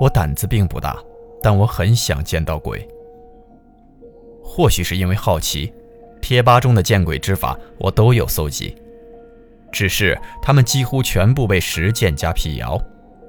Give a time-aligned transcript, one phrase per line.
[0.00, 0.98] 我胆子并不大，
[1.42, 2.86] 但我很想见到鬼。
[4.42, 5.72] 或许是因为好奇，
[6.20, 8.76] 贴吧中的见鬼之法我都有搜集，
[9.70, 12.80] 只是他们几乎全部被实践加辟谣，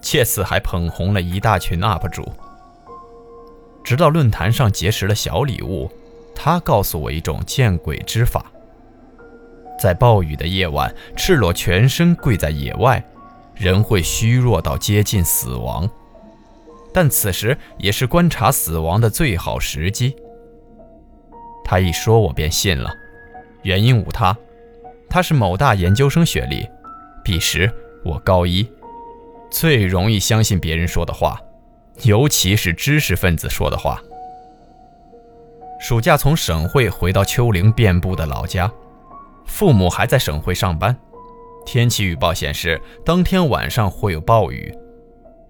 [0.00, 2.26] 借此还捧红了一大群 UP 主。
[3.82, 5.90] 直到论坛上结识了小礼物，
[6.34, 8.44] 他告诉我一种见鬼之法：
[9.78, 13.04] 在暴雨的夜晚，赤裸全身跪在野外，
[13.54, 15.90] 人会虚弱到接近死亡。
[16.92, 20.14] 但此时也是观察死亡的最好时机。
[21.64, 22.92] 他一说，我便信了。
[23.62, 24.36] 原因无他，
[25.08, 26.66] 他是某大研究生学历，
[27.22, 27.70] 彼时
[28.04, 28.66] 我高一，
[29.50, 31.40] 最容易相信别人说的话，
[32.02, 34.02] 尤其是知识分子说的话。
[35.78, 38.70] 暑假从省会回到丘陵遍布的老家，
[39.46, 40.96] 父母还在省会上班。
[41.64, 44.74] 天气预报显示，当天晚上会有暴雨。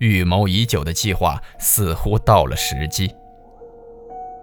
[0.00, 3.14] 预谋已久的计划似乎到了时机。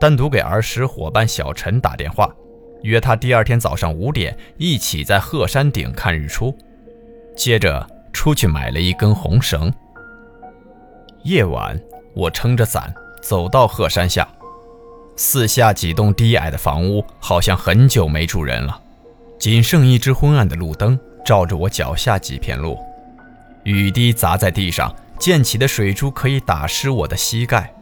[0.00, 2.28] 单独给儿时伙伴小陈打电话，
[2.82, 6.54] 约他第二天早上五点一起在鹤山顶看日出。
[7.36, 9.72] 接着出去买了一根红绳。
[11.22, 11.80] 夜晚，
[12.14, 14.28] 我撑着伞走到鹤山下，
[15.16, 18.80] 四下几栋低矮的房屋好像很久没住人了，
[19.38, 22.76] 仅剩一只昏暗的路灯照着我脚下几片路，
[23.62, 24.92] 雨滴砸在地上。
[25.24, 27.74] 溅起的水珠可以打湿我的膝盖。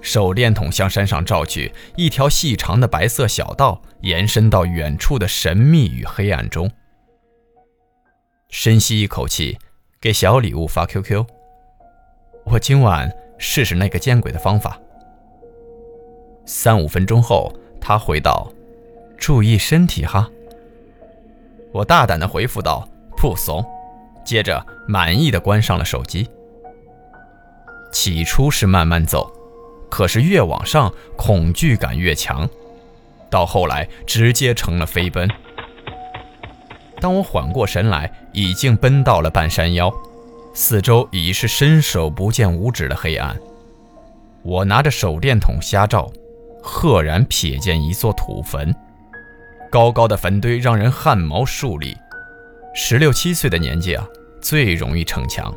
[0.00, 6.68] 手电筒向山上照去，一条细长的白色小道延伸到远处的神秘与黑暗中。
[8.48, 9.56] 深吸一口气，
[10.00, 11.24] 给小礼物发 QQ。
[12.46, 14.76] 我今晚试试那个见鬼的方法。
[16.44, 18.52] 三五分钟后，他回道
[19.16, 20.28] ：“注意身体哈。”
[21.70, 23.64] 我大胆地回复道：“不怂。”
[24.24, 26.28] 接着满意的关上了手机。
[27.92, 29.30] 起初是慢慢走，
[29.90, 32.48] 可是越往上，恐惧感越强，
[33.28, 35.28] 到后来直接成了飞奔。
[37.00, 39.92] 当我缓过神来，已经奔到了半山腰，
[40.54, 43.36] 四周已是伸手不见五指的黑暗。
[44.42, 46.10] 我拿着手电筒瞎照，
[46.62, 48.74] 赫然瞥见一座土坟，
[49.70, 51.96] 高高的坟堆让人汗毛竖立。
[52.74, 54.08] 十六七岁的年纪啊，
[54.40, 55.54] 最容易逞强。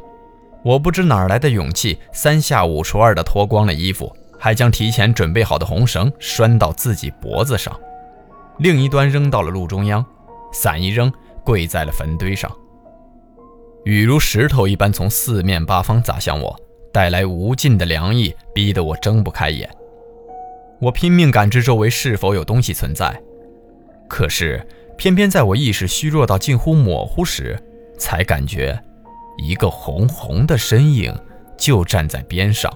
[0.64, 7.80] 我不知哪来的勇气，三下五除二的脱光了衣服，还将提前准备好的红绳拴到自己脖子上，
[8.58, 10.06] 另一端扔到了路中央，
[10.52, 11.12] 伞一扔，
[11.44, 12.52] 跪在了坟堆上。
[13.86, 16.59] 雨如石头一般从四面八方砸向我，
[16.92, 19.70] 带来无尽的凉意，逼得我睁不开眼。
[20.82, 23.18] 我拼命感知周围是否有东西存在，
[24.09, 24.62] 可是。
[24.97, 27.61] 偏偏在我意识虚弱到近乎模糊时，
[27.97, 28.81] 才感觉
[29.38, 31.13] 一个红红的身影
[31.57, 32.72] 就站在边上，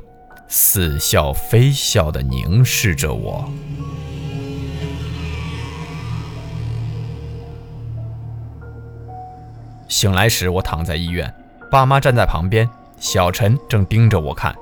[0.48, 3.50] 似笑非笑地凝视着我。
[9.88, 11.34] 醒来时，我躺在医院，
[11.72, 12.70] 爸妈站在旁边，
[13.00, 14.56] 小陈正盯着我看。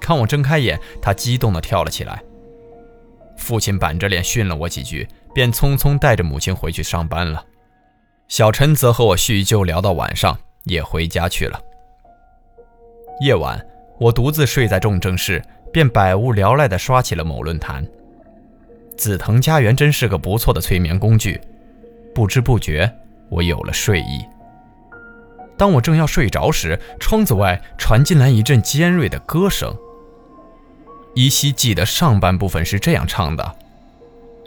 [0.00, 2.22] 看我睁开眼，他激动地跳了起来。
[3.36, 5.08] 父亲板着脸训了我几句。
[5.34, 7.44] 便匆匆带着母亲回去上班了，
[8.28, 11.60] 小陈则和我叙旧聊到晚上，也回家去了。
[13.20, 13.60] 夜晚，
[13.98, 17.84] 我独自睡在重症室，便百无聊赖地刷起了某论坛。
[18.96, 21.40] 紫藤家园真是个不错的催眠工具，
[22.14, 22.90] 不知不觉
[23.28, 24.24] 我有了睡意。
[25.56, 29.76] 当我正要睡着时，窗子外传进来一阵尖锐的歌声。
[31.14, 33.56] 依稀记得上半部分是这样唱的。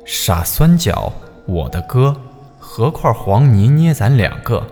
[0.09, 1.11] 傻酸角，
[1.45, 2.15] 我的歌，
[2.57, 4.65] 和块黄泥捏咱两个，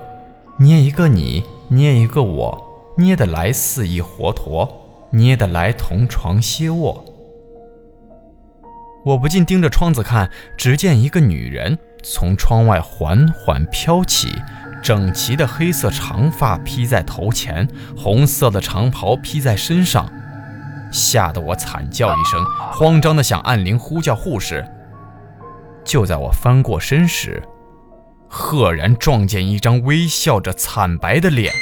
[0.57, 4.65] 捏一个你，捏一个我，捏得来似一活驼，
[5.09, 7.03] 捏得来同床歇卧。
[9.03, 14.29] 我不禁盯着窗子看，只见一个女人从窗外缓缓飘起，
[14.81, 17.67] 整齐的黑色长发披在头前，
[17.97, 20.09] 红色的长袍披在身上，
[20.93, 22.41] 吓得我惨叫一声，
[22.71, 24.65] 慌张的想按铃呼叫护士。
[25.85, 27.41] 就在我翻过身时，
[28.27, 31.53] 赫然撞见一张微笑着惨白的脸，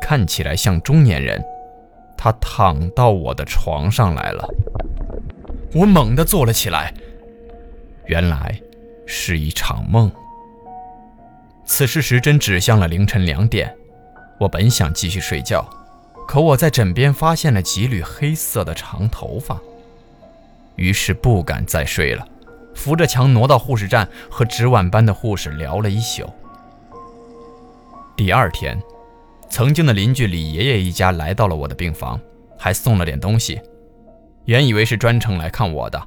[0.00, 1.40] 看起来像中年人。
[2.16, 4.48] 他躺到我的床上来了，
[5.74, 6.94] 我猛地坐了起来，
[8.06, 8.60] 原来
[9.06, 10.08] 是一场梦。
[11.64, 13.74] 此时时针指向了凌晨两点，
[14.38, 15.68] 我本想继续睡觉，
[16.28, 19.60] 可我在枕边发现了几缕黑色的长头发，
[20.76, 22.26] 于是不敢再睡了，
[22.74, 26.28] 扶着墙挪到护士站，和值晚班的护士聊了一宿。
[28.16, 28.80] 第二天。
[29.50, 32.18] 曾经的邻居李爷爷一家来到了我的病房，
[32.58, 33.60] 还送了点东西。
[34.46, 36.02] 原以为是专程来看我的，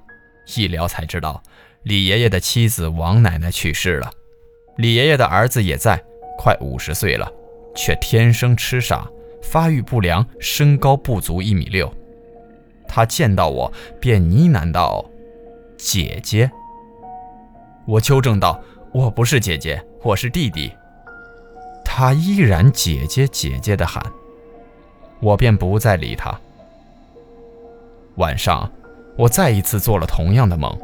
[0.55, 1.43] 一聊才知道，
[1.83, 4.11] 李爷爷的妻子王奶奶去世了，
[4.77, 6.03] 李爷爷的儿子也在，
[6.39, 7.31] 快五十岁了，
[7.75, 9.07] 却天生痴傻，
[9.43, 11.93] 发育不良，身高不足一米六。
[12.87, 15.03] 他见到我便呢喃道
[15.77, 16.49] ：“姐姐。”
[17.85, 18.59] 我纠正道
[18.91, 20.71] ：“我不是姐姐，我是弟弟。”
[21.83, 24.03] 他依然姐姐姐姐的喊，
[25.21, 26.37] 我便不再理他。
[28.15, 28.69] 晚上，
[29.17, 30.77] 我再一次做了同样的梦，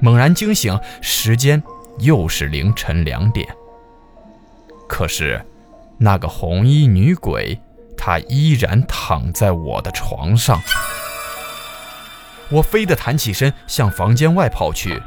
[0.00, 1.62] 猛然惊醒，时间
[1.98, 3.46] 又是凌晨两点。
[4.88, 5.44] 可是，
[5.98, 7.58] 那个红衣女鬼，
[7.96, 10.60] 她依然躺在我的床上。
[12.52, 15.00] 我飞得弹起身，向房间外跑去，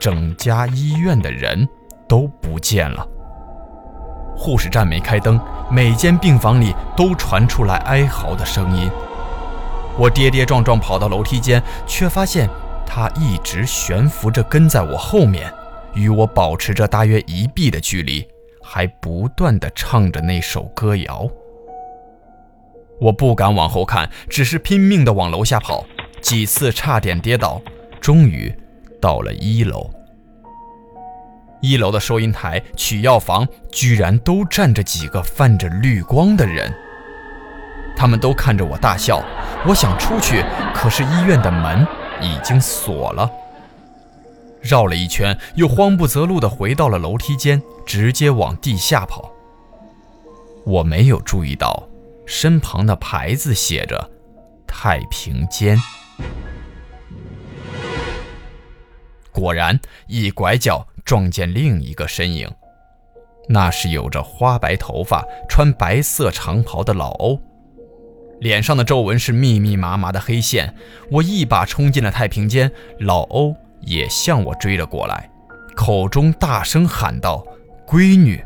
[0.00, 1.68] 整家医院的人
[2.08, 3.06] 都不见了。
[4.36, 5.40] 护士站没开灯，
[5.70, 8.90] 每间病房里都传出来哀嚎的声音。
[9.96, 12.48] 我跌跌撞撞跑到楼梯间，却发现
[12.84, 15.52] 他一直悬浮着跟在我后面，
[15.94, 18.26] 与我保持着大约一臂的距离，
[18.62, 21.28] 还不断地唱着那首歌谣。
[23.00, 25.84] 我不敢往后看，只是拼命地往楼下跑，
[26.20, 27.60] 几次差点跌倒，
[28.00, 28.54] 终于
[29.00, 29.90] 到了一楼。
[31.60, 36.72] 一楼的收银台、取药房居然都站着几个泛着绿光的人，
[37.96, 39.20] 他们都看着我大笑。
[39.66, 41.84] 我想出去，可是医院的门
[42.20, 43.28] 已经锁了。
[44.60, 49.32] 绕了一圈，又慌不择路地回到了楼梯间，直接往地下跑。
[50.64, 51.88] 我没有注意到
[52.24, 54.10] 身旁的牌子写着
[54.66, 55.76] “太平间”。
[59.32, 60.86] 果然，一拐角。
[61.04, 62.46] 撞见另一个身影，
[63.48, 67.40] 那是有着花白头发、穿白色长袍的老欧，
[68.40, 70.74] 脸上的皱纹是密密麻麻的黑线。
[71.10, 75.30] 我一把冲进了太平间，老欧也向我追了过来，
[75.74, 77.42] 口中大声喊道
[77.88, 78.44] ：“闺女！”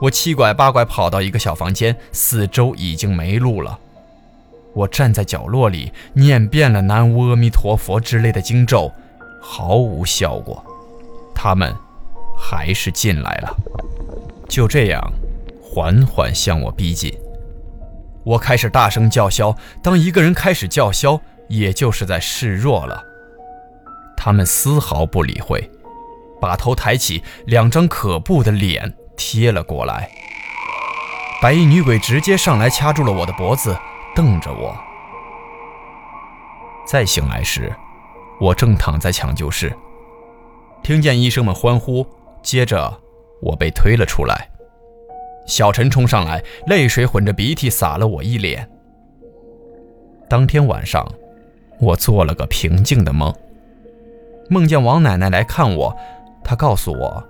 [0.00, 3.76] 我七拐八拐跑到一个小房间，四周已经没路了。
[4.74, 8.90] 我站在角落里，念遍了南无阿弥陀佛之类的经咒，
[9.40, 10.64] 毫无效果。
[11.34, 11.74] 他们
[12.38, 13.56] 还是进来了，
[14.48, 15.12] 就这样
[15.62, 17.12] 缓缓向我逼近。
[18.24, 19.54] 我开始大声叫嚣。
[19.82, 23.02] 当一个人开始叫嚣，也就是在示弱了。
[24.16, 25.68] 他们丝毫不理会，
[26.40, 30.08] 把头抬起，两张可怖的脸贴了过来。
[31.42, 33.76] 白衣女鬼直接上来掐住了我的脖子，
[34.14, 34.76] 瞪着我。
[36.86, 37.72] 再醒来时，
[38.40, 39.72] 我正躺在抢救室。
[40.82, 42.04] 听见医生们欢呼，
[42.42, 43.00] 接着
[43.40, 44.48] 我被推了出来。
[45.46, 48.68] 小陈冲上来，泪水混着鼻涕洒了我一脸。
[50.28, 51.06] 当天晚上，
[51.80, 53.32] 我做了个平静的梦，
[54.48, 55.96] 梦见王奶奶来看我，
[56.42, 57.22] 她告诉我，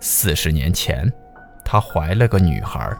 [0.00, 1.12] 四十年前，
[1.64, 2.96] 她怀了个女孩，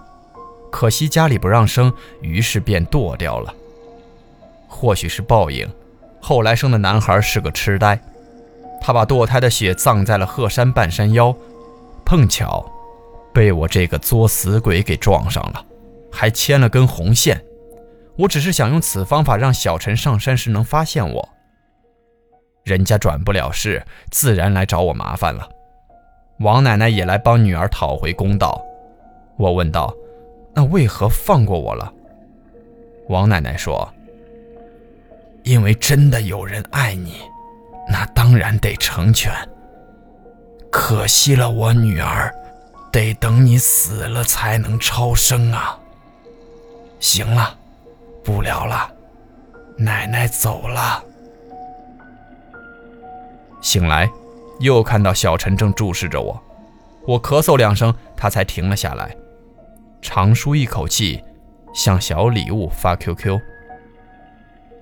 [0.70, 3.54] 可惜家里不让生，于是便剁掉了。
[4.66, 5.68] 或许是报应，
[6.20, 7.98] 后来生的男孩是个痴呆。
[8.80, 11.34] 他把堕胎的血葬在了鹤山半山腰，
[12.04, 12.64] 碰巧
[13.32, 15.64] 被我这个作死鬼给撞上了，
[16.12, 17.42] 还牵了根红线。
[18.16, 21.28] 我只是想用此方法让小陈上山时能发现我。
[22.64, 25.48] 人家转不了世，自然来找我麻烦了。
[26.40, 28.62] 王奶奶也来帮女儿讨回公道。
[29.37, 29.94] 我问道
[30.58, 31.92] ：“那为何放过我了？”
[33.06, 33.88] 王奶奶说
[35.44, 37.20] ：“因为真的有人爱你。”
[37.88, 39.32] 那当然得成全。
[40.68, 42.34] 可惜了我女儿，
[42.90, 45.78] 得等你死了才能超生啊。
[46.98, 47.56] 行了，
[48.24, 48.90] 不聊了，
[49.76, 51.02] 奶奶走了。
[53.62, 54.10] 醒来，
[54.58, 56.38] 又看到小陈正注视着我，
[57.06, 59.16] 我咳嗽两声，他才停了下来，
[60.00, 61.22] 长舒一口气，
[61.74, 63.38] 向小礼物发 QQ。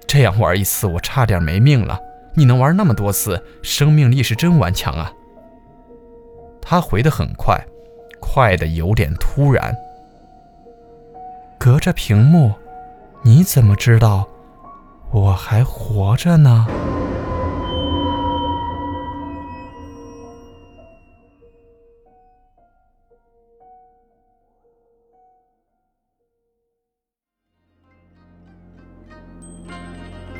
[0.06, 1.98] 这样玩一次，我差点没命了。
[2.34, 5.12] 你能玩那么多次，生命力是真顽强啊。
[6.60, 7.58] 他回得很快，
[8.20, 9.74] 快的有点突然。
[11.58, 12.52] 隔着屏幕，
[13.22, 14.28] 你怎么知道
[15.10, 16.66] 我还活着呢？